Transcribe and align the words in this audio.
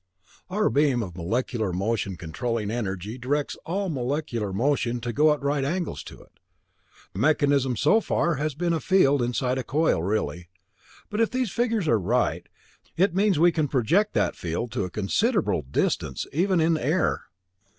"Our 0.49 0.71
beam 0.71 1.03
of 1.03 1.15
molecular 1.15 1.71
motion 1.71 2.15
controlling 2.17 2.71
energy 2.71 3.19
directs 3.19 3.55
all 3.67 3.87
molecular 3.87 4.51
motion 4.51 4.99
to 4.99 5.13
go 5.13 5.31
at 5.31 5.43
right 5.43 5.63
angles 5.63 6.01
to 6.05 6.19
it. 6.23 6.39
The 7.13 7.19
mechanism 7.19 7.75
so 7.75 8.01
far 8.01 8.33
has 8.37 8.55
been 8.55 8.73
a 8.73 8.79
field 8.79 9.21
inside 9.21 9.59
a 9.59 9.63
coil 9.63 10.01
really, 10.01 10.49
but 11.11 11.21
if 11.21 11.29
these 11.29 11.51
figures 11.51 11.87
are 11.87 11.99
right, 11.99 12.47
it 12.97 13.13
means 13.13 13.35
that 13.35 13.43
we 13.43 13.51
can 13.51 13.67
project 13.67 14.15
that 14.15 14.35
field 14.35 14.71
to 14.71 14.85
a 14.85 14.89
considerable 14.89 15.61
distance 15.71 16.25
even 16.33 16.59
in 16.59 16.79
air. 16.79 17.25